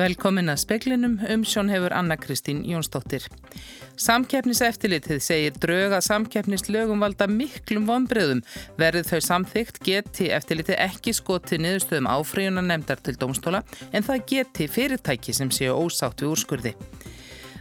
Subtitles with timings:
[0.00, 3.26] Velkomin að speklinum um sjón hefur Anna-Kristín Jónsdóttir.
[4.00, 8.40] Samkeppniseftilitið segir drög að samkeppnislögum valda miklum vonbröðum.
[8.80, 13.60] Verðið þau samþygt geti eftilitið ekki skotið niðurstöðum áfríunar nefndar til domstóla
[13.92, 16.74] en það geti fyrirtæki sem séu ósátt við úrskurði.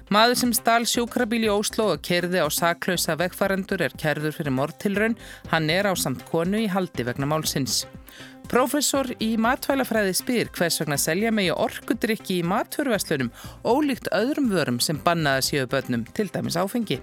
[0.10, 5.20] Maður sem stál sjúkrabíl í Óslo og kerði á saklausa vegfarendur er kerður fyrir mortilraun.
[5.52, 7.84] Hann er á samt konu í haldi vegna málsins.
[8.50, 13.30] Professor í matvælafræði spyr hvers vegna selja megi orkudrykki í maturverslunum
[13.62, 16.98] ólíkt öðrum vörum sem bannaða séu börnum, til dæmis áfengi.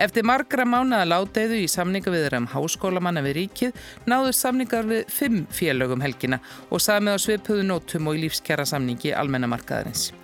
[0.00, 6.00] Eftir margra mánaða láteiðu í samningaviður um háskólamanna við ríkið náðu samningar við fimm félögum
[6.00, 10.14] helgina og samið á svipuðu nótum og í lífskjara samningi almennamarkaðarins.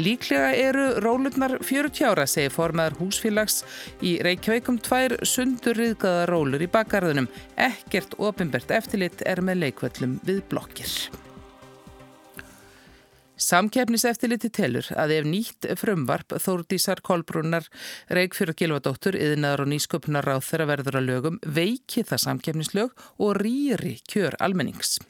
[0.00, 3.58] Líklega eru rólurnar 40 ára, segir formaður húsfélags
[4.00, 7.28] í Reykjavíkum tvær sundurriðgaða rólur í bakgarðunum.
[7.60, 10.96] Ekkert ofinbert eftirlit er með leikvöllum við blokkir.
[13.42, 17.66] Samkeppniseftirliti telur að ef nýtt frumvarp Þórdísar Kolbrunnar
[18.08, 23.98] Reykjafjörð Gilvadóttur yðnaðar og nýsköpunar ráð þeirra verður að lögum veiki það samkeppnislög og rýri
[24.08, 25.00] kjör almennings.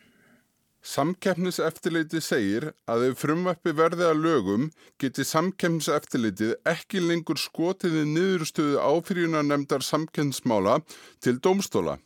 [0.83, 4.65] Samkeppniseftirliti segir að ef frumvarpi verði að lögum
[4.99, 10.81] geti samkeppniseftirlitið ekki lengur skotiði niðurstöðu áfyrirna nefndar samkeppnismála
[11.23, 12.01] til domstóla.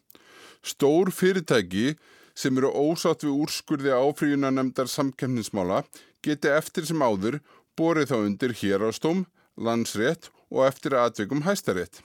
[0.61, 1.95] Stór fyrirtæki
[2.37, 5.81] sem eru ósátt við úrskurði áfyrirna nefndar samkeppnismála
[6.21, 7.41] geti eftir sem áður
[7.81, 9.25] borið þá undir hérastóm,
[9.57, 12.03] landsrétt og eftir aðveikum hæstarétt.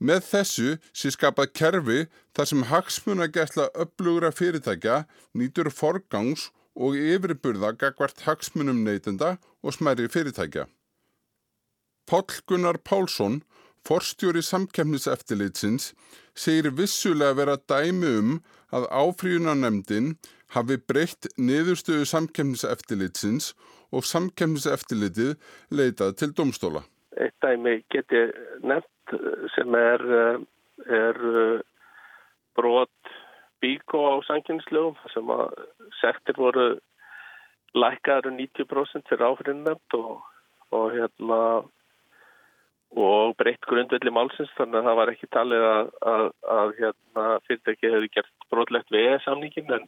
[0.00, 2.00] Með þessu sé skapað kerfi
[2.36, 5.02] þar sem hagsmuna gætla upplugra fyrirtækja
[5.36, 10.64] nýtur forgangs og yfirburða gagvart hagsmunum neytenda og smæri fyrirtækja.
[12.08, 13.42] Pál Gunnar Pálsson,
[13.86, 15.92] forstjóri samkemniseftilitsins,
[16.34, 18.32] segir vissulega vera dæmi um
[18.72, 20.16] að áfríunanemdin
[20.56, 23.52] hafi breytt niðurstöðu samkemniseftilitsins
[23.92, 25.36] og samkemniseftilitið
[25.70, 26.82] leitað til domstóla.
[27.18, 28.20] Eitt dæmi geti
[28.62, 29.14] nefnt
[29.56, 30.38] sem er, eh,
[30.86, 31.60] er eh,
[32.54, 33.10] brot
[33.60, 35.50] bíkó á sanginslögum sem að
[36.00, 36.78] sektir voru
[37.74, 40.22] lækkaður 90% fyrir áfyrirnefnd og,
[40.70, 41.40] og hérna
[42.90, 46.24] og breytt grundvelli málsins þannig að það var ekki talið að, að,
[46.58, 49.84] að hérna, fyrirtæki hefði gert brotlegt við samningin en,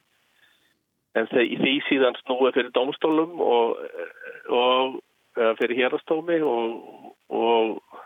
[1.19, 3.81] en því síðan snúið fyrir domstólum og,
[4.49, 5.01] og
[5.59, 8.01] fyrir hérastómi og, og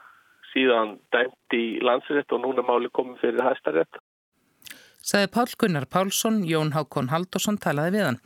[0.53, 4.00] síðan dæmt í landsrétt og núna máli komið fyrir hæstarétt.
[5.06, 8.16] Saði Pál Gunnar Pálsson, Jón Hákon Haldursson talaði við hann.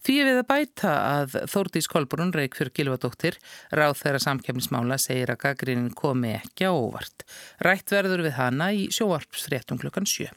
[0.00, 3.36] Því við að bæta að Þórdís Kolbrún Reykjörg Gilvadóttir
[3.76, 7.26] ráð þeirra samkjæmnismála segir að gaggrinin komi ekki á óvart.
[7.60, 10.30] Rætt verður við hana í sjóarpsfréttum klukkan sjö.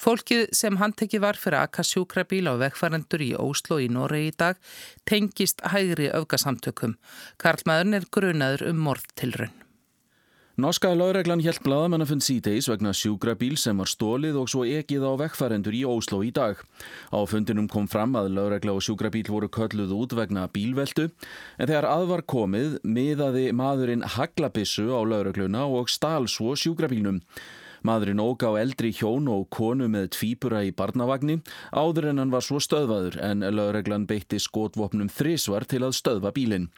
[0.00, 4.58] Fólkið sem handtekki var fyrir akka sjúkrabíl á vegfærandur í Óslo í Noregi í dag
[5.06, 6.96] tengist hægri öfgasamtökum.
[7.38, 9.60] Karlmaðurinn er grunaður um morðtilrunn.
[10.54, 15.74] Norska laurreglan hjælt bladamannafund síteis vegna sjúkrabíl sem var stólið og svo ekið á vekkfærendur
[15.74, 16.60] í Óslo í dag.
[17.10, 21.88] Á fundinum kom fram að laurregla og sjúkrabíl voru kölluð út vegna bílveldu en þegar
[21.90, 27.18] aðvar komið miðaði maðurinn haglabissu á laurregluna og stál svo sjúkrabílnum.
[27.84, 31.42] Maðurinn óg á eldri hjón og konu með tvípura í barnavagni
[31.76, 36.70] áður en hann var svo stöðvaður en laurreglan beitti skotvopnum þrísvar til að stöðva bílinn.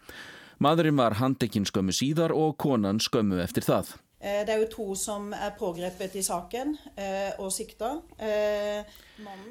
[0.59, 3.95] Maðurinn var handekinn skömmu síðar og konan skömmu eftir það.
[4.21, 7.99] Eh, det er jo to som er pågrepet i saken eh, og sikta.
[8.17, 8.87] Eh,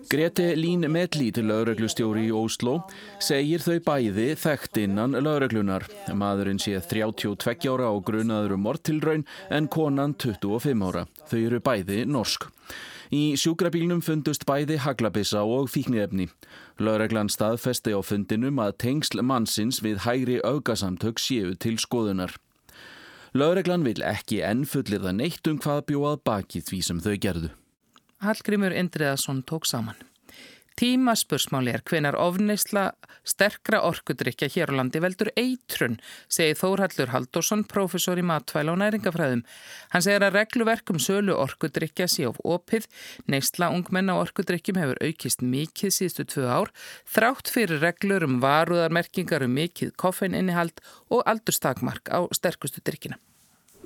[0.09, 2.79] Grete Lín Medli til lauruglustjóri í Óslo
[3.21, 5.85] segir þau bæði þekkt innan lauruglunar.
[6.17, 11.05] Maðurinn sé 32 ára og grunaður um mortilraun en konan 25 ára.
[11.29, 12.49] Þau eru bæði norsk.
[13.13, 16.25] Í sjúkrabílnum fundust bæði haglabissa og fíknirefni.
[16.81, 22.33] Laureglan staðfesti á fundinum að tengsl mannsins við hægri augasamtök séu til skoðunar.
[23.35, 27.49] Laureglan vil ekki ennfullir það neitt um hvað bjóað baki því sem þau gerðu.
[28.23, 29.97] Hallgrimur Indriðarsson tók saman.
[30.75, 32.89] Tímaspursmáli er hvenar ofneisla
[33.23, 35.95] sterkra orkudrykja hér á landi veldur eitrun,
[36.27, 39.45] segir Þórhallur Haldursson, professor í matvæla og næringafræðum.
[39.93, 42.89] Hann segir að regluverkum sölu orkudrykja sé of opið,
[43.31, 46.75] neistla ungmenna orkudrykkjum hefur aukist mikið síðustu tvö ár,
[47.07, 53.15] þrátt fyrir reglur um varuðarmerkingar um mikið koffeinnihald og aldurstakmark á sterkustu drykkina.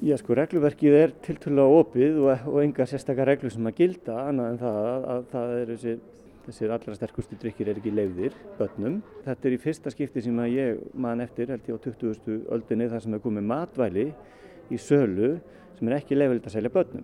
[0.01, 4.56] Já sko, regluverkið er tilturlega opið og, og enga sérstakar reglur sem að gilda annað
[4.56, 5.95] en það að, að það er þessi
[6.50, 8.96] Þessir allra sterkustu drikkir er ekki leiðir börnum.
[9.22, 12.38] Þetta er í fyrsta skipti sem ég man eftir held ég á 20.
[12.56, 14.06] öldinni þar sem er komið matvæli
[14.74, 15.36] í sölu
[15.78, 17.04] sem er ekki leiðilegt að selja börnum.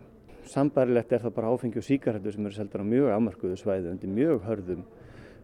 [0.49, 4.13] Sambarilegt er það bara áfengi og síkarhættu sem eru seldar á mjög afmarkuðu svæðu undir
[4.15, 4.81] mjög hörðum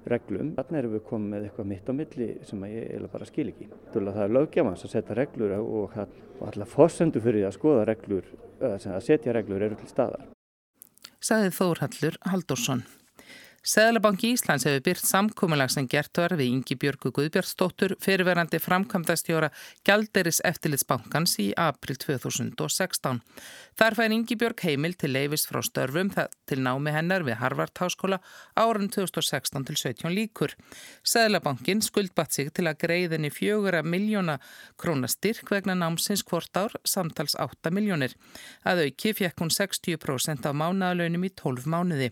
[0.10, 0.50] reglum.
[0.58, 3.68] Þannig erum við komið með eitthvað mitt á milli sem ég eða bara skil ekki.
[3.94, 6.00] Það er lögjamans að setja reglur og,
[6.40, 8.34] og allar fórsendu fyrir að skoða reglur,
[8.66, 10.26] að setja reglur eru til staðar.
[11.22, 12.84] Saðið Þórhallur Haldursson.
[13.62, 19.52] Seðlabanki Íslands hefur byrt samkúmulag sem gert var við Ingi Björgu Guðbjörnsdóttur fyrirverandi framkvæmdastjóra
[19.86, 23.20] Gjalderis eftirlitsbankans í april 2016.
[23.78, 28.18] Þar fær Ingi Björg heimil til leifist frá störfum til námi hennar við Harvard Háskóla
[28.58, 30.58] árun 2016 til 17 líkur.
[31.06, 34.40] Seðlabankin skuldbatt sig til að greiðinni fjögura miljóna
[34.82, 38.18] krónastyrk vegna námsins hvort ár samtals 8 miljónir.
[38.66, 42.10] Að auki fekk hún 60% af mánaðalönum í 12 mánuði.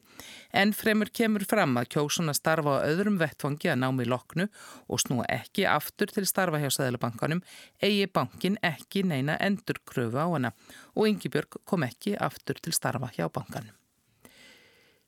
[0.53, 4.49] En fremur kemur kemur fram að kjósun að starfa á öðrum vettfangi að námi loknu
[4.89, 7.41] og snúa ekki aftur til starfa hjá Sæðalabankanum
[7.81, 10.51] eigi bankin ekki neina endur kröfu á hana
[10.95, 13.71] og Yngibjörg kom ekki aftur til starfa hjá bankanum.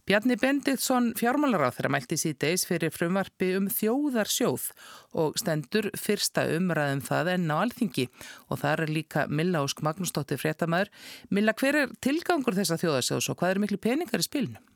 [0.08, 4.72] Bjarni Benditsson fjármálaráð þeirra mælti síðdeis fyrir frumvarfi um þjóðarsjóð
[5.14, 8.08] og stendur fyrsta umræðum það enn á alþingi
[8.48, 10.90] og það er líka Milla Ósk Magnúsdóttir fréttamaður.
[11.30, 14.71] Milla, hver er tilgangur þessa þjóðarsjóðs og hvað er miklu peningar í spilinu?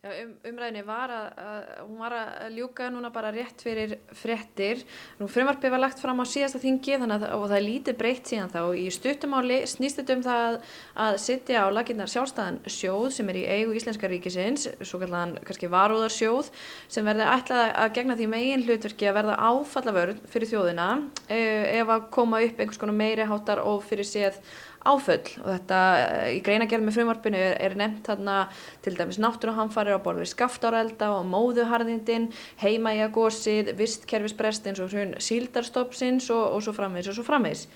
[0.00, 4.78] Um, umræðinni var að, að hún var að ljúka núna bara rétt fyrir frettir.
[5.18, 8.48] Nú frumarpið var lagt fram á síðasta þingi þannig að það er lítið breytt síðan
[8.54, 8.62] þá.
[8.80, 10.56] Í stuttumáli snýst þetta um það
[11.04, 15.68] að sitja á laginnar sjálfstæðan sjóð sem er í eigu Íslenska ríkisins, svo kallan kannski
[15.76, 16.48] varúðarsjóð
[16.88, 20.88] sem verði ætlað að gegna því megin hlutverki að verða áfallavörð fyrir þjóðina
[21.28, 24.40] eh, ef að koma upp einhvers konar meiri hátar og fyrir séð
[24.88, 28.36] áföll og þetta eh, í greinagerð með frumvarpinu er, er nefnt þarna
[28.84, 32.30] til dæmis náttúruhamfarir á borð við skaftárelda og móðuharðindin,
[32.62, 37.66] heimajakosið, vistkerfisbrestins og síldarstoppsins og, og svo framvegs og svo framvegs.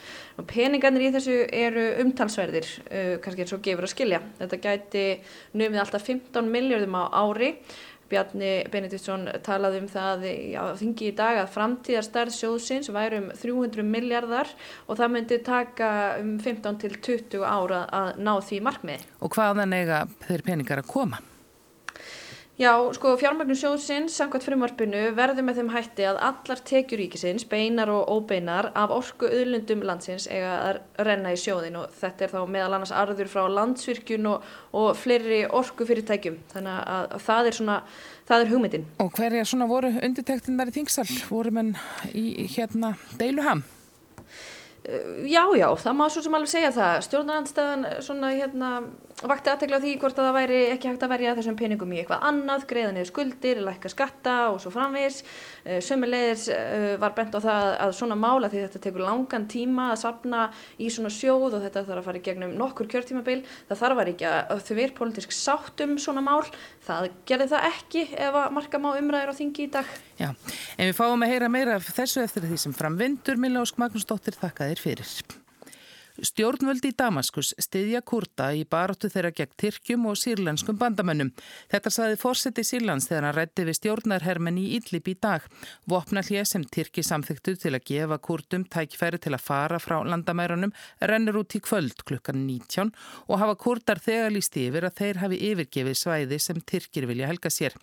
[0.48, 4.22] Peningarnir í þessu eru umtalsverðir, uh, kannski eins og gefur að skilja.
[4.40, 5.04] Þetta gæti
[5.60, 7.52] numið alltaf 15 miljardum á ári
[8.14, 10.24] Bjarni Benediktsson talaði um það
[10.54, 14.54] á þingi í dag að framtíðarstærð sjóðsins væri um 300 miljardar
[14.86, 15.90] og það myndi taka
[16.22, 19.06] um 15 til 20 ára að ná því markmið.
[19.18, 21.24] Og hvaðan eiga þeir peningar að koma?
[22.54, 27.90] Já, sko fjármagnum sjóðsins samkvæmt frumvarpinu verður með þeim hætti að allar tekjur ríkisins, beinar
[27.90, 30.78] og óbeinar af orku auðlundum landsins eiga að
[31.08, 35.42] renna í sjóðin og þetta er þá meðal annars arður frá landsvirkjun og, og fleiri
[35.50, 37.82] orku fyrirtækjum þannig að, að það er svona,
[38.30, 38.90] það er hugmyndin.
[39.02, 41.10] Og hverja svona voru undirtektinnar í þingsal?
[41.34, 41.74] Voru menn
[42.14, 43.66] í hérna deiluham?
[44.84, 46.98] Já, já, það má svo sem alveg segja það.
[47.06, 48.70] Stjórnarandstæðan svona hérna
[49.24, 52.26] vakti aðtegla því hvort að það væri ekki hægt að verja þessum peningum í eitthvað
[52.28, 55.22] annað, greiða niður skuldir, lækka skatta og svo framvis.
[55.64, 59.86] Eh, Sömmulegis eh, var bent á það að svona mála því þetta tekur langan tíma
[59.94, 60.42] að sapna
[60.76, 63.40] í svona sjóð og þetta þarf að fara í gegnum nokkur kjörtímabil.
[63.70, 66.42] Það þarf að ekki að þau verð politísk sátt um svona mál.
[66.84, 69.94] Það gerði það ekki ef að marka má umræðir á þingi í dag.
[70.20, 70.28] Já,
[70.76, 74.36] en við fáum að heyra meira af þessu eftir því sem framvindur Milla Ósk Magnúsdóttir
[74.36, 75.16] þakka þér fyrir.
[76.14, 81.32] Stjórnvöldi í Damaskus stiðja kurta í baróttu þeirra gegn Tyrkjum og sírlenskum bandamönnum.
[81.72, 85.48] Þetta saði fórseti Sírlands þegar hann rætti við stjórnarhermen í Ídlip í dag.
[85.90, 90.74] Vopna hlið sem Tyrki samþyktu til að gefa kurtum tækfæri til að fara frá landamærunum
[91.02, 92.94] rennur út í kvöld klukkan 19
[93.26, 97.50] og hafa kurtar þegar líst yfir að þeir hafi yfirgefið svæði sem Tyrkir vilja helga
[97.50, 97.74] sér.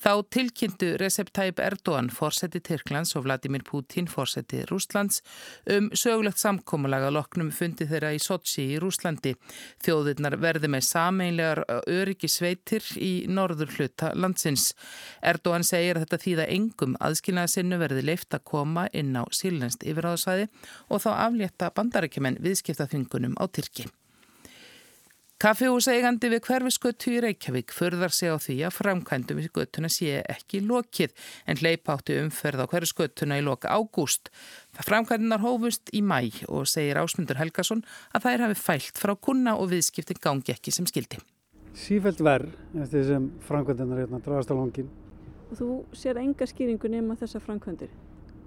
[0.00, 5.20] Þá tilkynntu Recep Tayyip Erdogan, fórseti Tyrklands og Vladimir Putin, fórseti Rúslands,
[5.68, 9.34] um sögulegt samkómalaga loknum fundi þeirra í Sochi í Rúslandi.
[9.84, 14.70] Þjóðirnar verði með sameinlegar öryggi sveitir í norður hluta landsins.
[15.20, 20.48] Erdogan segir þetta þýða engum aðskilnaðasinnu verði leift að koma inn á sílnest yfiráðsvæði
[20.88, 23.90] og þá aflétta bandarækjumenn viðskiptaþungunum á Tyrki.
[25.40, 30.58] Kaffihúseigandi við hverfiskötu í Reykjavík förðar sig á því að framkvæmdum í skötuna sé ekki
[30.68, 31.14] lokið
[31.48, 34.28] en hleypátti umferð á hverfiskötuna í loka ágúst.
[34.76, 37.80] Framkvæmdunar hófust í mæ og segir Ásmundur Helgason
[38.12, 41.22] að þær hafi fælt frá kuna og viðskipti gangi ekki sem skildi.
[41.72, 44.92] Sífælt verð eftir þessum framkvæmdunar hérna dragast á longin.
[45.48, 47.88] Og þú sér enga skýringu nema þessa framkvæmdur?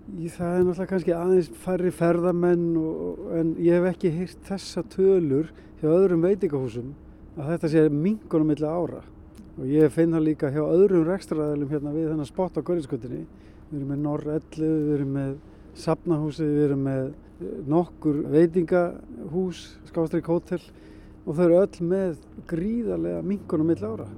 [0.04, 5.48] Það er náttúrulega kannski aðeins færri ferðamenn og, en ég hef ekki hýrt þessa tölur
[5.80, 6.90] hjá öðrum veitingahúsum
[7.38, 9.00] að þetta sé mingunum millir ára
[9.54, 13.24] og ég finn það líka hjá öðrum rekstraræðilum hérna við þennan spott á Görðiskötinni.
[13.72, 15.34] Við erum með Norrellu, við erum með
[15.86, 20.62] Sapnahúsi, við erum með eh, nokkur veitingahús, Skástrík Hótel
[21.24, 22.18] og þau eru öll með
[22.52, 24.10] gríðarlega mingunum millir ára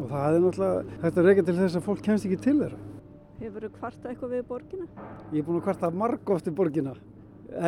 [0.00, 2.86] og það er náttúrulega hægt að reyka til þess að fólk kemst ekki til þeirra.
[3.40, 4.86] Hefur þú kvartað eitthvað við borgina?
[5.32, 6.90] Ég er búin að kvarta marg oft í borgina.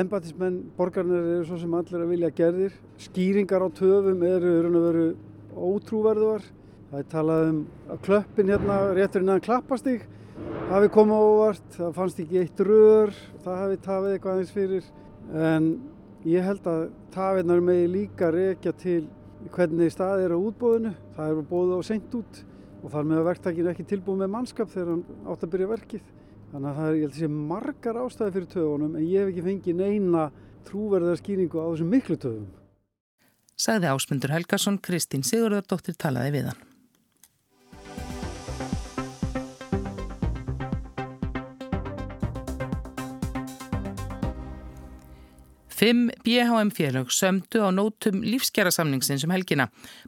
[0.02, 2.75] Embatismenn borgarnir eru svo sem allir að vilja gerðir.
[3.00, 4.50] Skýringar á töfum eru,
[4.91, 5.07] eru
[5.57, 6.45] ótrúverðuar.
[6.91, 10.05] Það er talað um að klöppin hérna réttur innan klappastík
[10.69, 14.93] hafi komið óvart, það fannst ekki eitt rör, það hafi tafið eitthvað aðeins fyrir.
[15.33, 15.73] En
[16.29, 16.87] ég held að
[17.17, 19.02] tafinnar megi líka rekja til
[19.57, 20.97] hvernig staðið er á útbóðinu.
[21.17, 22.45] Það er bóðið á seint út
[22.82, 25.70] og þar með að verktakinn er ekki tilbúið með mannskap þegar hann átt að byrja
[25.70, 26.08] verkið.
[26.52, 29.30] Þannig að það er, ég held að sé margar ástæði fyrir töfunum en ég hef
[29.32, 30.24] ekki fengið neina
[30.68, 32.50] trúverðar skýringu á þessum miklu töfum.
[33.62, 36.72] Sagði ásmundur Helgarsson, Kristín Sigurðardóttir talaði við hann.
[45.82, 49.64] Fimm BHM félög sömdu á nótum lífskjærasamningsins um helgina.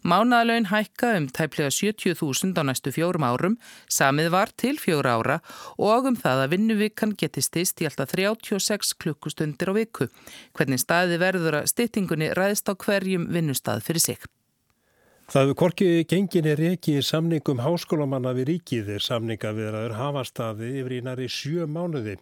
[0.06, 3.56] Mánaðalögin hækka um tæplega 70.000 á næstu fjórum árum,
[3.90, 5.40] samið var til fjóra ára
[5.74, 10.06] og um það að vinnuvikan geti stist í alltaf 36 klukkustundir á viku.
[10.54, 14.22] Hvernig staði verður að styttingunni ræðist á hverjum vinnustad fyrir sig.
[15.26, 20.74] Það hefur korkið genginni reki í samningum háskólamanna við ríkið er samninga við aður hafastaði
[20.78, 22.20] yfir í næri sjö mánuði.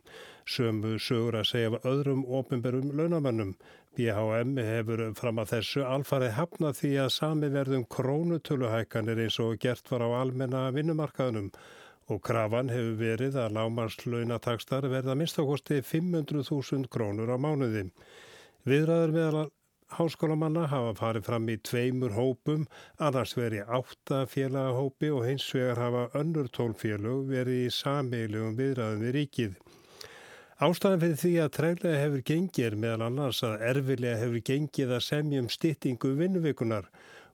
[0.48, 3.54] Sömu sögur að segja af öðrum ofinberum launamannum.
[3.96, 9.90] BHM hefur fram að þessu alfarið hafna því að sami verðum krónutöluhækanir eins og gert
[9.92, 11.50] var á almenna vinnumarkaðunum
[12.10, 17.90] og krafan hefur verið að lámarslaunataksstar verða minnstakosti 500.000 krónur á mánuði.
[18.68, 19.44] Viðræður meðal
[19.92, 22.64] háskólamanna hafa farið fram í tveimur hópum,
[22.98, 29.16] annars verið átta félagahópi og hins vegar hafa önnur tólfélög verið í sameilegum viðræðum við
[29.18, 29.56] ríkið.
[30.62, 35.48] Ástæðan fyrir því að trælega hefur gengið meðal annars að erfilega hefur gengið að semjum
[35.50, 36.84] styttingu vinnuvikunar.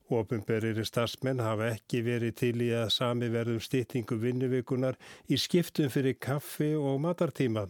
[0.08, 4.97] Ofinberir starfsmenn hafa ekki verið til í að sami verðum styttingu vinnuvikunar
[5.28, 7.66] í skiptum fyrir kaffi og matartíma.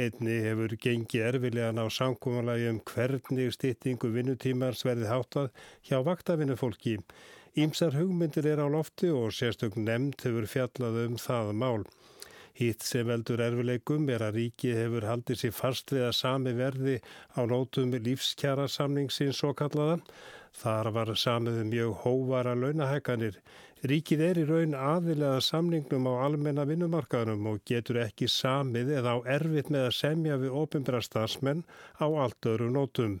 [0.00, 5.50] Einni hefur gengið erfilegan á samkómalagi um hvernig styttingu vinnutímars verði háttað
[5.90, 7.02] hjá vaktavinnufólki.
[7.60, 11.84] Ímsar hugmyndir er á lofti og sérstök nefnd hefur fjallað um það mál.
[12.60, 16.98] Hitt sem veldur erfileikum er að ríki hefur haldið sér fast við að sami verði
[17.32, 20.00] á nótum lífskjara samningsins svo kallaða.
[20.60, 23.38] Þar var samið um mjög hóvara launahækanir.
[23.88, 29.18] Ríkið er í raun aðilega samningnum á almenna vinnumarkaðnum og getur ekki samið eða á
[29.38, 31.64] erfitt með að semja við ofinbæra stafsmenn
[31.98, 33.16] á allt öru nótum.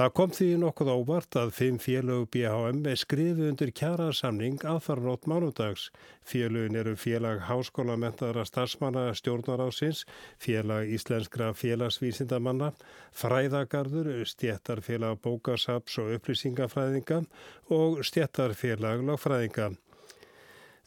[0.00, 5.90] Það kom því nokkuð óvart að fimm félög BHM skrifu undir kjærasamning aðfarnótt mánudags.
[6.24, 10.06] Félögin eru félag háskólamentaðara starfsmanna stjórnarásins,
[10.40, 12.70] félag íslenskra félagsvísindamanna,
[13.12, 17.20] fræðagarður, stjættarfélag bókasaps og upplýsingafræðinga
[17.68, 19.68] og stjættarfélag lagfræðinga.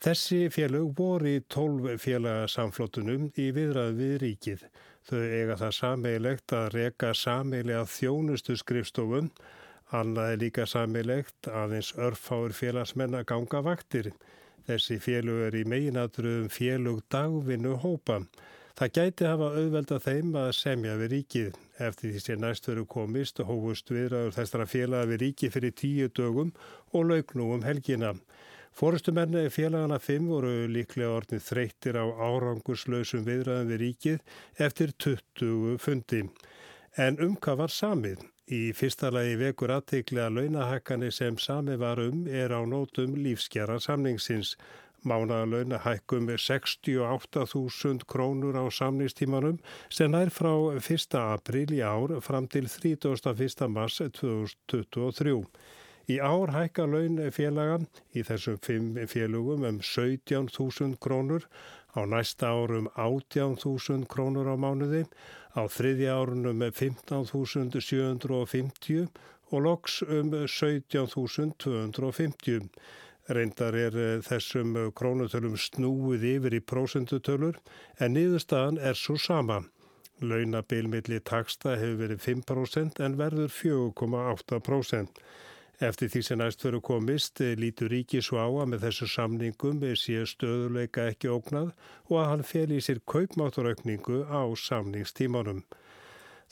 [0.04, 4.66] Þessi félög voru í tólf félagsamflottunum í viðrað við ríkið.
[5.04, 9.30] Þau eiga það sameilegt að reka sameilega þjónustu skrifstofum.
[9.94, 14.14] Annað er líka sameilegt aðeins örfáur félagsmenn að ganga vaktir.
[14.64, 18.22] Þessi félug er í meginatruðum félug dagvinnu hópa.
[18.80, 21.60] Það gæti hafa auðvelda þeim að semja við ríkið.
[21.84, 26.56] Eftir því sem næst veru komist hófust viðraður þessara félaga við ríkið fyrir tíu dögum
[26.94, 28.16] og lauknú um helgina.
[28.74, 36.24] Fórustumenni félagana 5 voru líklega orðin þreyttir á árangurslausum viðræðum við ríkið eftir 20 fundi.
[36.98, 38.24] En um hvað var samið?
[38.50, 43.78] Í fyrsta lagi vekur aðteikli að launahækkanir sem samið var um er á nótum lífskjara
[43.78, 44.56] samningsins.
[45.06, 49.62] Mánaðalauna hækkum 68.000 krónur á samningstímanum
[49.94, 50.52] sem nær frá
[50.82, 51.14] 1.
[51.22, 53.70] april í ár fram til 31.
[53.70, 55.38] mars 2023.
[56.12, 61.48] Í ár hækka laun félagan í þessum fimm félugum um 17.000 krónur,
[61.96, 65.08] á næsta árum 18.000 krónur á mánuði,
[65.56, 69.08] á þriðja árunum 15.750
[69.54, 72.68] og loks um 17.250.
[73.32, 73.96] Reyndar er
[74.28, 77.56] þessum krónutölum snúið yfir í prósendutölur
[77.96, 79.64] en niðurstaðan er svo sama.
[80.20, 85.08] Launabilmiðli taksta hefur verið 5% en verður 4,8%.
[85.84, 90.22] Eftir því sem næst fyrir komist lítur ríki svo á að með þessu samningum sé
[90.30, 91.74] stöðuleika ekki ógnað
[92.08, 95.60] og að hann fel í sér kaupmátturaukningu á samningstímanum.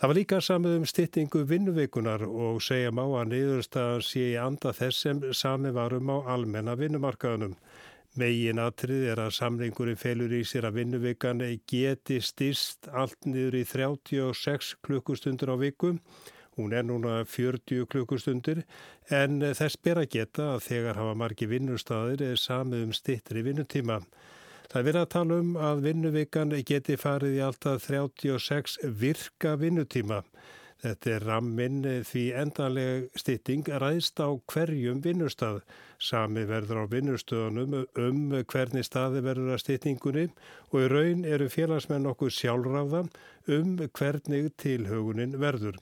[0.01, 4.73] Það var líka samið um styttingu vinnuveikunar og segja má að niðurstaðan sé í anda
[4.75, 7.55] þess sem sami varum á almenna vinnumarkaðunum.
[8.19, 13.63] Megin atrið er að samningurinn felur í sér að vinnuveikana geti styrst allt niður í
[13.69, 16.01] 36 klukkustundur á vikum
[16.57, 18.65] Hún er núna 40 klukkustundir
[19.09, 24.01] en þess ber að geta að þegar hafa margi vinnustæðir er samið um stittri vinnutíma.
[24.71, 30.21] Það verður að tala um að vinnuvikan geti farið í alltaf 36 virka vinnutíma.
[30.81, 35.59] Þetta er ramminn því endanleg stytting ræðst á hverjum vinnustad.
[36.01, 40.27] Sami verður á vinnustöðunum um hvernig staði verður að styttingunni
[40.71, 43.03] og í raun eru félagsmenn okkur sjálfráða
[43.57, 45.77] um hvernig tilhögunin verður.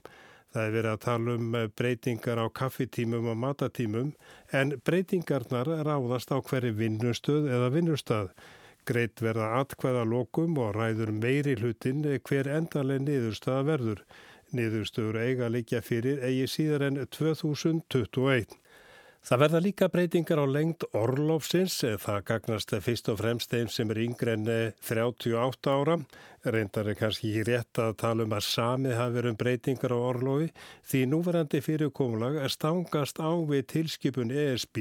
[0.53, 4.13] Það er verið að tala um breytingar á kaffitímum og matatímum
[4.59, 8.31] en breytingarnar ráðast á hverju vinnustöð eða vinnustad.
[8.89, 14.01] Greit verða atkvæða lokum og ræður meiri hlutin hver endanleg niðurstaða verður.
[14.49, 18.58] Niðurstöður eiga líkja fyrir eigi síðar en 2021.
[19.19, 23.99] Það verða líka breytingar á lengd orlofsins, það gagnast fyrst og fremst þeim sem er
[24.05, 25.97] yngre en 38 ára.
[26.47, 29.99] Reyndar er kannski ekki rétt að tala um að samið hafi verið um breytingar á
[29.99, 30.47] orlofi
[30.87, 34.79] því núverandi fyrirkomulag er stangast á við tilskipun ESB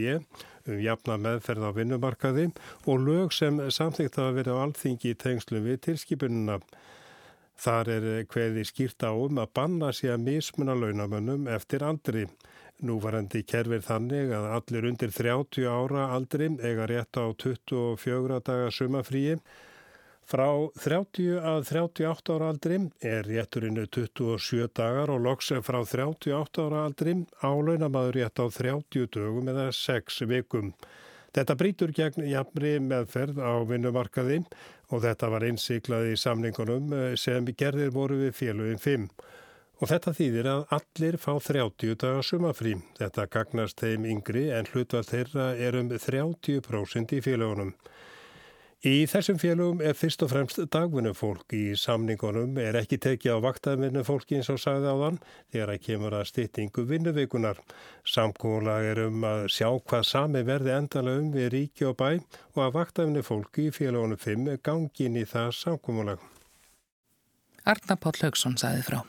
[0.71, 2.47] um jafna meðferð á vinnumarkaði
[2.87, 6.61] og lög sem samþygt hafa verið á alþingi í tengslum við tilskipununa.
[7.59, 12.28] Þar er hverði skýrt á um að banna sig að mismuna launamönnum eftir aldri.
[12.87, 19.38] Núvarandi kerfir þannig að allir undir 30 ára aldri eiga rétt á 24 daga sumafríi.
[20.28, 20.47] Frá
[20.78, 27.16] 30 að 38 ára aldri er rétturinnu 27 dagar og loks frá 38 ára aldri
[27.42, 30.70] á launamaður rétt á 30 dögum eða 6 vikum.
[31.35, 34.38] Þetta brítur gegn jafnri meðferð á vinnumarkaði
[34.94, 39.11] og þetta var innsiklað í samningunum sem gerðir voru við félugin 5.
[39.78, 42.75] Og þetta þýðir að allir fá 30 dagar sumafrí.
[42.99, 47.76] Þetta gagnast þeim yngri en hlutvall þeirra er um 30% í félagunum.
[48.87, 54.38] Í þessum félögum er fyrst og fremst dagvinnufólk í samningunum er ekki tekið á vaktæðvinnufólki
[54.38, 55.18] eins og sagði á þann
[55.50, 57.58] þegar að kemur að styttingu vinnuveikunar.
[58.06, 62.23] Samkólag er um að sjá hvað sami verði endalega um við ríki og bæ
[62.54, 66.23] og að vaktæðvinnufólki í félagunum 5 gangi inn í það samkómulag.
[67.66, 69.02] Arna Páll Haugsson sagði frá.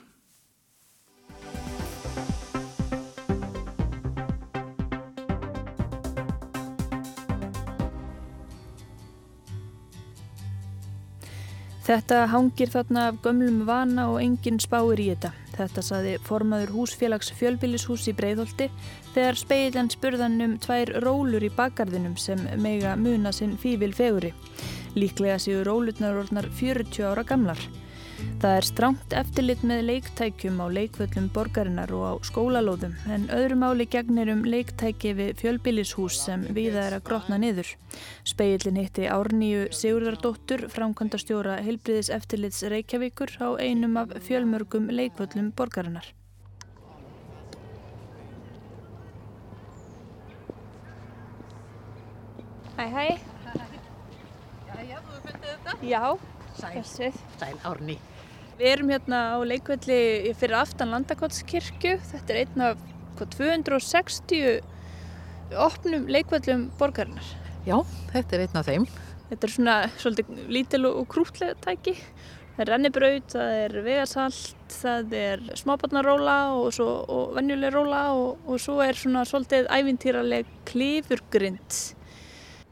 [11.90, 15.32] Þetta hangir þarna af gömlum vana og enginn spáir í þetta.
[15.56, 18.68] Þetta saði formaður húsfélags fjölbillishús í Breiðholti
[19.16, 24.30] þegar speiljan spurðan um tvær rólur í bakgarðinum sem meiga muna sinn fývil feguri.
[24.94, 27.58] Líklega séu rólutnar orðnar 40 ára gamlar.
[28.40, 33.84] Það er stránt eftirlit með leiktækjum á leikvöllum borgarinnar og á skólalóðum en öðru máli
[33.84, 37.68] gegnir um leiktæki við fjölbillishús sem viða er að grotna niður.
[38.24, 46.08] Speillin hitti Árníu Sigurðardóttur, framkvæmdastjóra Hilbriðis eftirlits Reykjavíkur á einum af fjölmörgum leikvöllum borgarinnar.
[52.80, 53.06] Hæ hæ.
[54.70, 55.76] Jæja, þú fundið þetta?
[55.84, 56.04] Já.
[56.56, 57.98] Sæl, sæl Árni.
[58.60, 61.94] Við erum hérna á leikvelli fyrir aftan Landakotskirkju.
[62.10, 62.82] Þetta er einn af
[63.16, 64.58] hvað, 260
[65.64, 67.30] opnum leikvellum borgarinnar.
[67.64, 67.78] Já,
[68.12, 68.84] þetta er einn af þeim.
[69.30, 71.96] Þetta er svona svolítið lítil og krútlega tæki.
[72.50, 78.60] Það er rennibraut, það er vegasalt, það er smábarnaróla og, og venjuleg róla og, og
[78.60, 81.82] svo er svona svolítið ævintýraleg klifurgrind.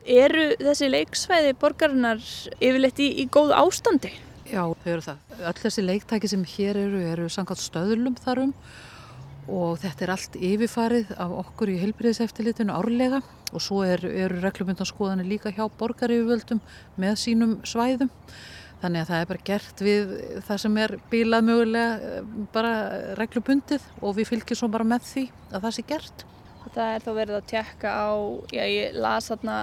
[0.05, 2.20] Eru þessi leiksvæði borgarinnar
[2.61, 4.18] yfirleitt í, í góð ástandi?
[4.48, 5.24] Já, þau eru það.
[5.38, 8.54] Öll þessi leiktæki sem hér eru eru samkvæmt stöðlum þarum
[9.48, 13.20] og þetta er allt yfirfarið af okkur í heilbriðiseftilitinu árlega
[13.52, 16.61] og svo eru er reglumyndanskoðanir líka hjá borgaryfirvöldum
[17.00, 18.11] með sínum svæðum.
[18.78, 22.22] Þannig að það er bara gert við það sem er bílað mögulega
[22.54, 22.72] bara
[23.18, 26.24] reglubundið og við fylgjum svo bara með því að það sé gert.
[26.68, 28.08] Það er þá verið að tjekka á,
[28.54, 29.58] já ég las þarna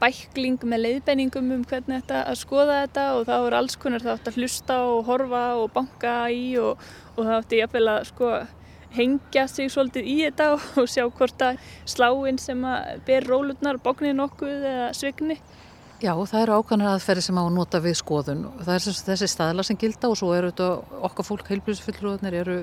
[0.00, 4.16] bækling með leiðbeiningum um hvernig þetta að skoða þetta og það voru alls konar það
[4.16, 6.80] átt að hlusta og horfa og banka í og,
[7.16, 8.32] og það átti jafnvel að sko
[8.96, 14.16] hengja sig svolítið í þetta og sjá hvort að sláinn sem að ber rólutnar bóknir
[14.18, 15.38] nokkuð eða svigni.
[16.00, 18.44] Já, það eru ákvæmlega aðferði sem á að nota við skoðun.
[18.64, 20.68] Það er þessi staðla sem gilda og svo eru þetta
[21.10, 22.54] okkar fólk heilbríðsfullrúðnir eru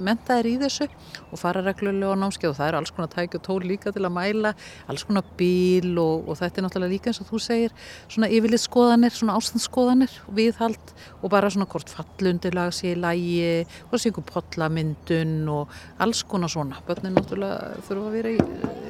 [0.00, 0.86] mentaðir í þessu
[1.26, 4.00] og fara reglulega á námskeið og það eru alls konar tæki og tól líka til
[4.00, 4.54] að mæla,
[4.88, 8.64] alls konar bíl og, og þetta er náttúrulega líka eins og þú segir svona yfirlið
[8.64, 14.28] skoðanir, svona ástandsskoðanir og viðhald og bara svona hvort fallundirlag sé í lægi, sé einhver
[14.32, 16.80] potlamyndun og alls konar svona.
[16.88, 18.34] Börnin náttúrulega þurfa að vera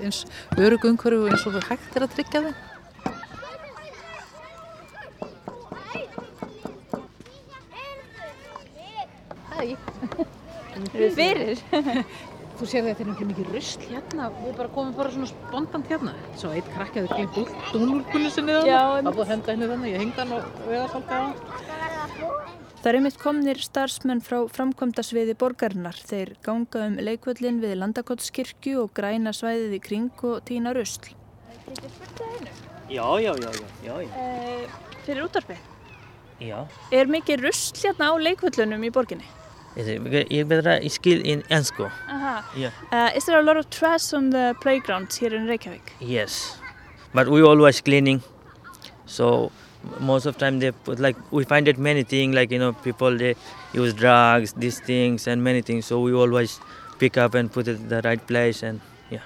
[0.07, 0.23] eins
[0.55, 2.76] örugungveru og eins og hægt er að tryggja það.
[10.93, 11.63] Við fyrir.
[12.57, 14.27] Þú sér þetta er náttúrulega mikið rusl hérna.
[14.41, 16.15] Við bara komum bara svona spontant hérna.
[16.41, 18.71] Svo eitt krakkaður glemt dúnúrkunni sinni þannig.
[18.71, 18.81] Já.
[18.97, 19.93] Það búið að henda henni þannig.
[19.93, 21.35] Ég hengd hann og veða svolítið á hann.
[22.81, 26.01] Það er einmitt komnir starfsmenn frá framkvæmda sviði borgarinnar.
[26.07, 31.11] Þeir ganga um leikvöllin við Landakottskirkju og græna svæðið í kring og týna rusl.
[31.67, 32.53] Getur þið spurt það einu?
[32.87, 33.51] Já, já, já,
[33.83, 34.13] já, já.
[34.15, 35.65] Uh, fyrir útvarpið?
[36.47, 36.61] Já.
[36.95, 39.27] Er mikið rusl hérna á leikvöllunum í borginni?
[39.77, 41.91] Ég betra í skil in ennsku.
[42.09, 42.37] Aha.
[42.57, 42.73] Yeah.
[42.91, 45.93] Uh, is there a lot of trash on the playgrounds here in Reykjavík?
[46.01, 46.59] Yes,
[47.13, 48.23] but we always cleaning.
[49.05, 49.53] So
[50.01, 53.17] most of time they put like we find it many things like you know people
[53.17, 53.35] they
[53.73, 56.61] use drugs these things and many things so we always
[56.99, 59.21] pick up and put it in the right place and yeah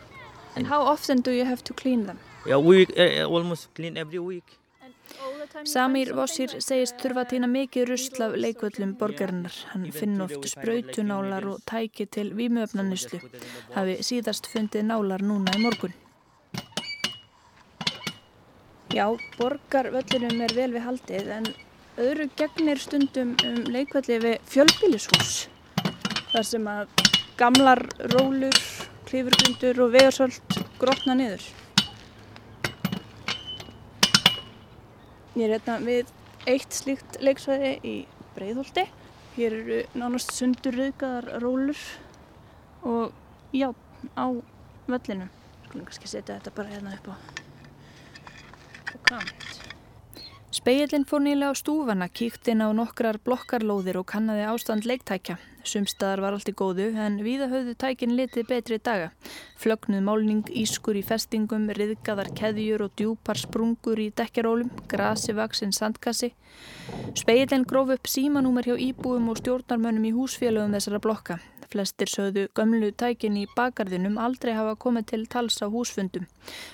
[0.56, 4.18] and how often do you have to clean them yeah we uh, almost clean every
[4.18, 4.58] week
[5.68, 9.56] Samir Vossir segist þurfa að týna mikið rusl af leikvöllum borgarinnar.
[9.72, 13.20] Hann finn oft spröytunálar og tæki til vímuöfnanislu.
[13.74, 15.96] Hafi síðast fundið nálar núna í morgun.
[18.90, 19.06] Já,
[19.38, 21.44] borgarvöllunum er vel við haldið en
[22.00, 25.34] öðru gegnir stundum um leikvelli við fjölbílishús
[26.32, 26.88] þar sem að
[27.38, 28.58] gamlar rólur,
[29.08, 31.44] klífurgrundur og vegarsöld grotna niður.
[35.38, 36.08] Ég er hérna við
[36.50, 37.94] eitt slíkt leiksvæði í
[38.34, 38.88] Breiðholti.
[39.36, 41.78] Hér eru nánast sundurriðgaðar rólur
[42.82, 43.14] og
[43.54, 43.70] já,
[44.18, 44.26] á
[44.90, 45.30] völlinu.
[45.68, 47.16] Skulum kannski setja þetta bara hérna upp á
[50.50, 55.36] Speillin fór nýlega á stúfana, kíkt inn á nokkrar blokkarlóðir og kannaði ástand leiktækja.
[55.62, 59.12] Sumstaðar var allt í góðu en víða höfðu tækin litið betri daga.
[59.62, 66.32] Flögnuð málning, ískur í festingum, riðgaðar keðjur og djúpar sprungur í dekjarólum, grasi vaksinn sandkassi.
[67.14, 71.38] Speillin gróf upp símanúmer hjá íbúum og stjórnarmönnum í húsfélögum þessara blokka.
[71.70, 76.26] Flestir sögðu gömlu tækin í bakarðinum aldrei hafa komið til tals á húsfundum.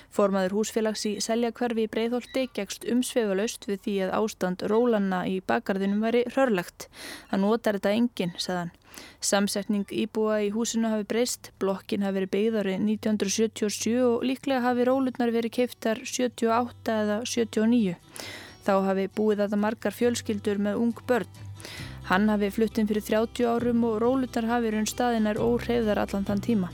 [0.09, 6.01] Formaður húsfélags í Seljakverfi í Breitholti gegst umsveifalaust við því að ástand rólanna í bakarðinum
[6.01, 6.87] væri hörlegt.
[7.29, 8.73] Það notar þetta enginn, sagðan.
[9.21, 15.33] Samsetning íbúa í húsinu hafi breyst, blokkin hafi verið beigðari 1977 og líklega hafi rólutnar
[15.35, 17.97] verið keiftar 78 eða 79.
[18.65, 21.45] Þá hafi búið þetta margar fjölskyldur með ung börn.
[22.07, 26.69] Hann hafi fluttinn fyrir 30 árum og rólutar hafi raun staðinar óhreyðar allan þann tíma.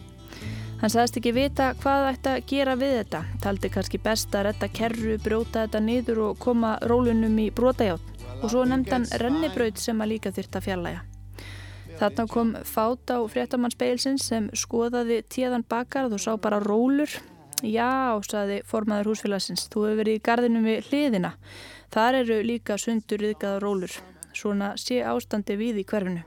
[0.84, 4.70] Hann sagðist ekki vita hvað ætti að gera við þetta, taldi kannski best að retta
[4.70, 8.12] kerru, brjóta þetta niður og koma rólunum í brotajátt
[8.44, 11.02] og svo nefndan rennibraut sem að líka þyrta fjallæga.
[11.98, 17.10] Þarna kom fát á fréttamannspeilsins sem skoðaði tíðan bakarð og sá bara rólur.
[17.64, 21.38] Já, saði formaður húsfélagsins, þú hefur verið í gardinum við hliðina.
[21.96, 24.02] Þar eru líka sundur yðgaða rólur
[24.36, 26.24] svona sé ástandi við í hverfinu.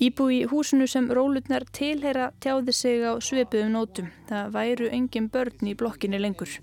[0.00, 4.06] Íbú í húsinu sem rólutnar tilheyra tjáði sig á sveipuðum nótum.
[4.30, 6.54] Það væru engin börn í blokkinni lengur.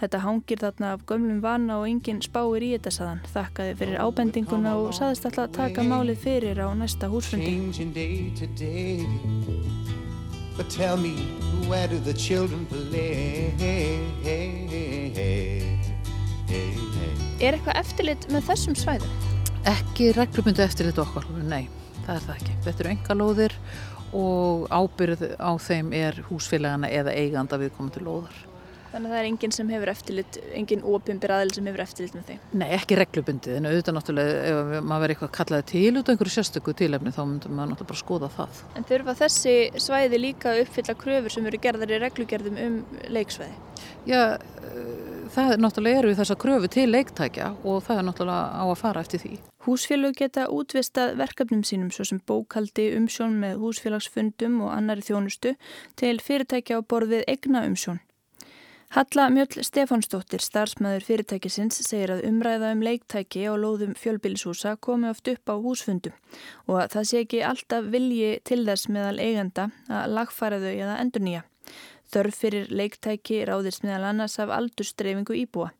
[0.00, 3.20] Þetta hangir þarna af gömlum vana og engin spáir í þetta saðan.
[3.34, 7.52] Þakkaði fyrir ábendinguna og saðist alltaf að taka málið fyrir á næsta húsfundi.
[17.40, 19.29] Er eitthvað eftirlit með þessum svæðum?
[19.68, 21.66] Ekki reglubundu eftirlit okkar, nei,
[22.06, 22.54] það er það ekki.
[22.64, 23.56] Þetta eru engalóðir
[24.16, 28.38] og ábyrð á þeim er húsfélagana eða eiganda við komum til lóðar.
[28.90, 32.24] Þannig að það er enginn sem hefur eftirlit, enginn ópimbir aðil sem hefur eftirlit með
[32.30, 32.40] þeim?
[32.58, 36.34] Nei, ekki reglubundið, en auðvitað náttúrulega ef maður verið eitthvað kallaði til út af einhverju
[36.34, 38.64] sérstöku tilefni þá myndum maður náttúrulega bara skoða það.
[38.80, 39.54] En þurfa þessi
[39.86, 42.80] svæði líka að uppfylla kröfur sem eru gerðar í reglugerðum um
[43.14, 43.54] leiksvæði?
[44.10, 44.22] Já,
[45.34, 48.78] það er náttúrulega eru þess að kröfu til leiktækja og það er náttúrulega á að
[48.82, 49.32] fara eftir því.
[49.66, 55.56] Húsfélög geta útvistað verkefnum sínum svo sem bókaldi umsjón með húsfélagsfundum og annari þjónustu
[56.00, 58.00] til fyrirtækja á borðið egna umsjón.
[58.90, 65.30] Halla Mjöll Stefánsdóttir, starfsmæður fyrirtækisins, segir að umræða um leiktæki á lóðum fjölbílishúsa komi oft
[65.30, 66.16] upp á húsfundum
[66.66, 70.98] og að það sé ekki alltaf vilji til þess meðal eigenda að lagfæra þau eða
[71.04, 71.44] endur nýja.
[72.10, 75.70] Þörf fyrir leiktæki ráðist meðal annars af aldurstreifingu íbúa.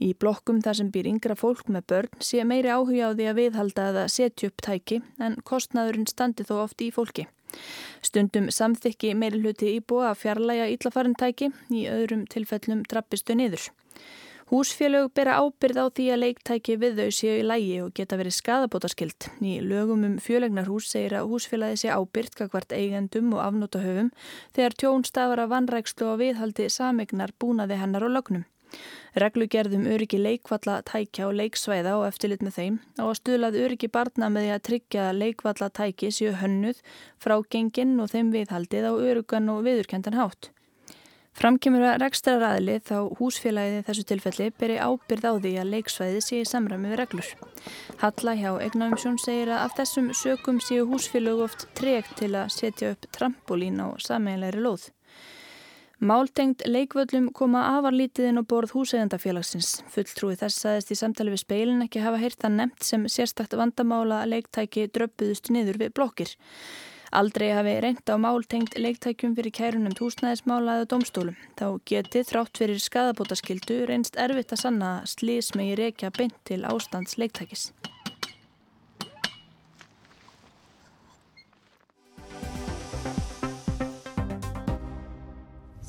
[0.00, 3.40] Í blokkum þar sem býr yngra fólk með börn sé meiri áhuga á því að
[3.40, 7.26] viðhalda eða setja upp tæki en kostnaðurinn standi þó oft í fólki.
[8.06, 13.70] Stundum samþykki meiri hluti íbúa að fjarlæga íllafarintæki, í öðrum tilfellum trappistu niður.
[14.50, 18.34] Húsfélög bera ábyrð á því að leiktæki við þau séu í lægi og geta verið
[18.34, 19.28] skadabótaskild.
[19.46, 24.10] Í lögum um fjölegnarhús segir að húsfélagi sé ábyrð kakvart eigendum og afnótahöfum
[24.50, 28.44] þegar tjón stafar að vannrækslu og viðhaldi samegnar búnaði hennar og lögnum.
[29.22, 34.48] Reglugerðum öryggi leikvalla tækja og leiksvæða og eftirlit með þeim að stuðlað öryggi barna með
[34.48, 36.82] því að tryggja leikvalla tæki séu hönnuð
[37.22, 40.50] frá genginn og þeim viðhaldið á örugan og viðurkendan hátt.
[41.38, 46.48] Framkemur að rekstraræðli þá húsfélagið þessu tilfelli beri ábyrð á því að leiksvæði sé í
[46.48, 47.28] samræmi við reglur.
[48.02, 52.94] Halla hjá Egnafimsjón segir að af þessum sökum séu húsfélag oft tregt til að setja
[52.96, 54.90] upp trampolín á sameinleiri lóð.
[56.00, 59.82] Máltengt leikvöllum koma afarlítið inn á borð húsegandafélagsins.
[59.92, 64.22] Fulltrúi þess aðeins í samtali við speilin ekki hafa heyrt að nefnt sem sérstakt vandamála
[64.22, 66.32] að leiktæki dröppuðust niður við blokkir.
[67.15, 71.35] Aldrei hafi reynd á máltengt leiktækjum fyrir kærunum húsnæðismála eða domstólum.
[71.55, 77.19] Þá geti þrátt fyrir skadabótaskildu reynst erfitt að sanna slís megi reykja beint til ástands
[77.21, 77.71] leiktækis.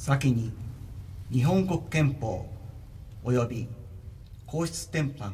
[0.07, 0.53] 先に
[1.33, 2.47] 日本国憲法
[3.25, 3.69] 及び
[4.47, 5.33] 皇室典範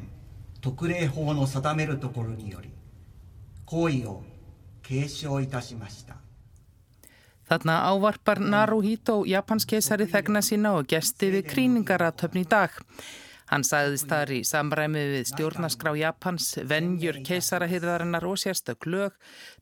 [0.62, 2.70] 特例法の定めるところにより
[3.66, 4.22] 行為を
[4.86, 6.16] 継承いたしました
[7.52, 12.78] Þarna ávarpar Naruhito japanskeisari þegna sína og gesti við kríningaratöfn í dag.
[13.50, 19.18] Hann sagðist þar í samræmi við stjórnaskrá Japans, venjur keisarahyrðarinnar og sérstök lög,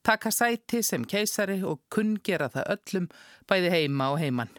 [0.06, 3.08] taka sæti sem keisari og kunn gera það öllum,
[3.50, 4.52] bæði heima og heimann.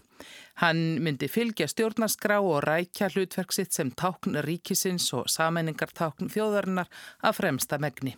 [0.60, 6.92] Hann myndi fylgja stjórnaskrá og rækja hlutverksitt sem tákn ríkisins og sameiningartákn þjóðarinnar
[7.24, 8.18] að fremsta megni.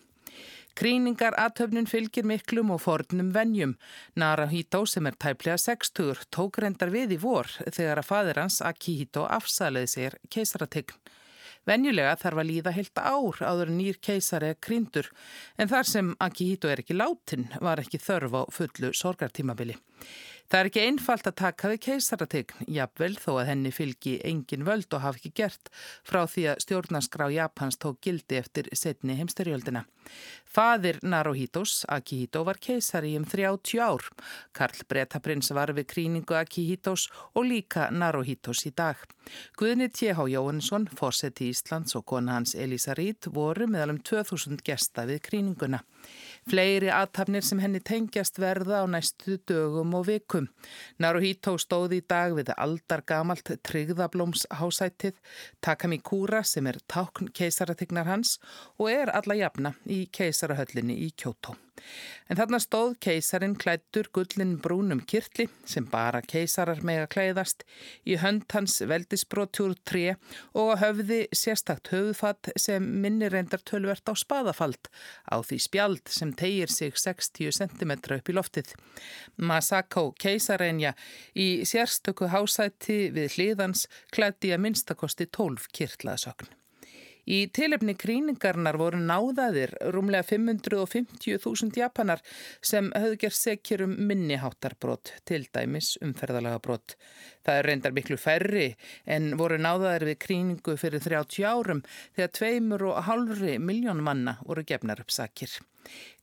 [0.78, 3.72] Kríningar aðtöfnun fylgir miklum og fornum venjum.
[4.14, 9.24] Narahito sem er tæplega 60 tók reyndar við í vor þegar að fadir hans Akihito
[9.26, 10.94] afsaliði sér keisarategn.
[11.66, 15.10] Venjulega þarf að líða heilt ár áður nýr keisari kríndur
[15.58, 19.74] en þar sem Akihito er ekki látin var ekki þörf á fullu sorgartímabili.
[20.48, 24.94] Það er ekki einfalt að taka við keisarategn, jafnvel þó að henni fylgi engin völd
[24.96, 25.68] og hafi ekki gert
[26.08, 29.84] frá því að stjórnarskrá Japans tók gildi eftir setni heimsterjöldina.
[30.48, 34.06] Fadir Naruhitos, Akihito, var keisari um 30 ár.
[34.56, 38.96] Karl Bretaprins var við kríningu Akihitos og líka Naruhitos í dag.
[39.60, 40.24] Guðni T.H.
[40.32, 45.82] Jóhannesson, fórseti Íslands og kona hans Elisa Rít voru meðal um 2000 gesta við kríninguna.
[46.48, 50.37] Fleiri aðtapnir sem henni tengjast verða á næstu dögum og vikum.
[51.02, 55.16] Naruhito stóði í dag við aldar gamalt tryggðablómshásætið,
[55.64, 58.38] Takamikura sem er tákn keisaratignar hans
[58.78, 61.58] og er alla jafna í keisarahöllinni í Kjótó.
[62.28, 67.64] En þarna stóð keisarin klættur gullin brúnum kirtli sem bara keisarar með að klæðast
[68.04, 70.16] í hönd hans veldisbrótjúr 3
[70.60, 74.90] og höfði sérstakt höfðfatt sem minni reyndar tölvert á spaðafald
[75.32, 78.74] á því spjald sem tegir sig 60 cm upp í loftið.
[79.40, 80.92] Masako keisareinja
[81.32, 86.57] í sérstöku hásæti við hliðans klætti að minnstakosti 12 kirtlaðsögn.
[87.28, 92.22] Í tilefni kríningarnar voru náðaðir rúmlega 550.000 japanar
[92.64, 96.96] sem höfðu gerð sekjur um minniháttarbrott, til dæmis umferðalagabbrott.
[97.48, 98.64] Það er reyndar miklu færri
[99.08, 101.78] en voru náðaðir við kríningu fyrir 30 árum
[102.12, 105.54] þegar tveimur og halvri miljón manna voru gefnar upp sakir.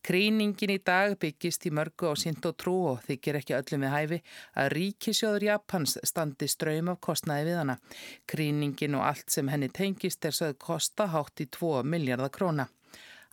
[0.06, 3.94] Kríningin í dag byggist í mörgu á sint og trú og þykir ekki öllum við
[3.96, 4.22] hæfi
[4.62, 7.80] að ríkisjóður Japans standi ströym af kostnaði við hana.
[8.30, 12.70] Kríningin og allt sem henni tengist er sögð kosta hátt í 2 miljardar króna.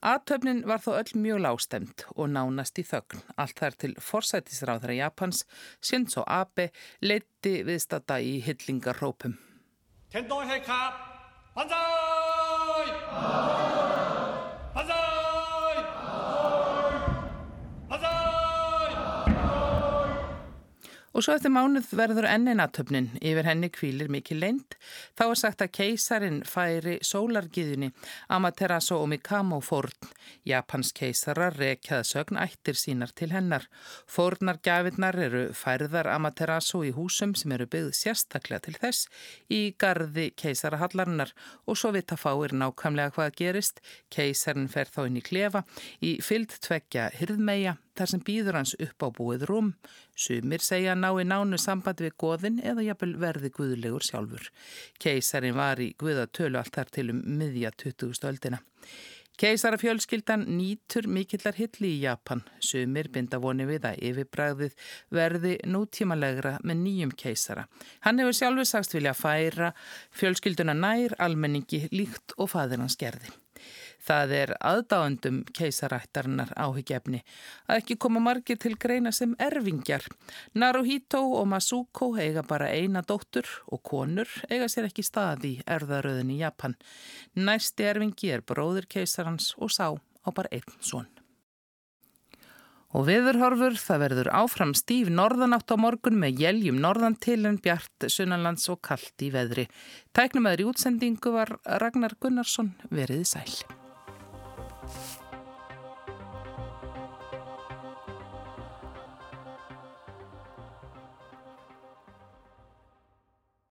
[0.03, 3.23] Aðtöfnin var þó öll mjög lástemt og nánast í þögn.
[3.38, 5.45] Allt þar til forsætisráðra Japans,
[5.79, 6.73] Shinzo Abe,
[7.07, 9.38] leiti viðstata í hyllingarrópum.
[10.11, 10.83] Tendó heika!
[11.55, 12.93] Banzai!
[21.12, 24.77] Og svo eftir mánuð verður ennin aðtöfnin, yfir henni kvílir mikið leint.
[25.18, 27.90] Þá er sagt að keisarin færi sólargiðinni
[28.33, 29.92] Amaterasu og Mikamo fórn.
[30.48, 33.68] Japans keisarar rekjaða sögn ættir sínar til hennar.
[34.09, 39.05] Fórnar gafinnar eru færðar Amaterasu í húsum sem eru byggð sérstaklega til þess
[39.53, 43.85] í gardi keisarahallarinnar og svo vita fáir nákvæmlega hvað gerist.
[44.09, 45.66] Keisarin fer þá inn í klefa
[46.01, 49.72] í fyllt tvekja hyrðmeia þar sem býður hans upp á búið rúm.
[50.16, 54.47] Sumir segja ná í nánu sambandi við goðin eða jafnvel verði guðlegur sjálfur.
[55.03, 58.23] Keisarin var í guðatölu allt þar til um miðja 20.
[58.31, 58.62] öldina.
[59.41, 62.43] Keisarafjölskyldan nýtur mikillar hilli í Japan.
[62.62, 64.75] Sumir binda voni við að yfirbræðið
[65.17, 67.65] verði nútímalegra með nýjum keisara.
[68.05, 69.73] Hann hefur sjálfur sagst vilja færa
[70.21, 73.33] fjölskylduna nær almenningi líkt og fadir hans gerði.
[74.03, 77.21] Það er aðdáendum keisarættarinnar áhyggjefni
[77.69, 80.09] að ekki koma margir til greina sem erfingjar.
[80.59, 86.35] Naruhito og Masuko eiga bara eina dóttur og konur eiga sér ekki staði í erðaröðin
[86.35, 86.75] í Japan.
[87.38, 91.07] Næsti erfingi er bróður keisarans og sá á bara einn svon.
[92.93, 98.09] Og viðurhorfur, það verður áfram stíf norðanátt á morgun með jæljum norðan til en bjart
[98.12, 99.65] sunnanlands og kallt í veðri.
[100.12, 103.81] Tæknum aðri útsendingu var Ragnar Gunnarsson veriði sæl.
[104.83, 105.22] Thank you.